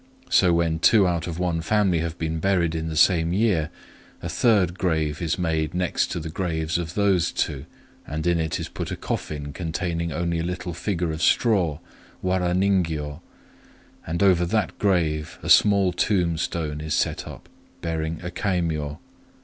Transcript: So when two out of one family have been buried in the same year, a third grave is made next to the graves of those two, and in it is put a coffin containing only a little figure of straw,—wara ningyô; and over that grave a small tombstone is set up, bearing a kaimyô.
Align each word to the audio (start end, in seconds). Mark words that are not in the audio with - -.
So 0.31 0.51
when 0.51 0.79
two 0.79 1.05
out 1.05 1.27
of 1.27 1.37
one 1.37 1.61
family 1.61 1.99
have 1.99 2.17
been 2.17 2.39
buried 2.39 2.73
in 2.73 2.89
the 2.89 2.95
same 2.95 3.33
year, 3.33 3.69
a 4.23 4.29
third 4.29 4.75
grave 4.79 5.21
is 5.21 5.37
made 5.37 5.75
next 5.75 6.07
to 6.07 6.19
the 6.19 6.31
graves 6.31 6.79
of 6.79 6.95
those 6.95 7.31
two, 7.31 7.67
and 8.07 8.25
in 8.25 8.39
it 8.39 8.59
is 8.59 8.67
put 8.67 8.89
a 8.89 8.95
coffin 8.95 9.53
containing 9.53 10.11
only 10.11 10.39
a 10.39 10.43
little 10.43 10.73
figure 10.73 11.11
of 11.11 11.21
straw,—wara 11.21 12.53
ningyô; 12.55 13.21
and 14.07 14.23
over 14.23 14.43
that 14.43 14.75
grave 14.79 15.37
a 15.43 15.51
small 15.51 15.93
tombstone 15.93 16.81
is 16.81 16.95
set 16.95 17.27
up, 17.27 17.47
bearing 17.83 18.19
a 18.23 18.31
kaimyô. 18.31 18.97